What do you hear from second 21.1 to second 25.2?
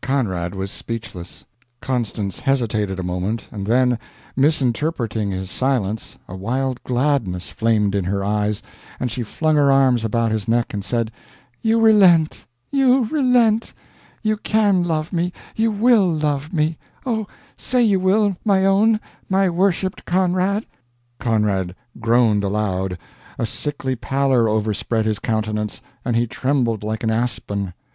Conrad groaned aloud. A sickly pallor overspread his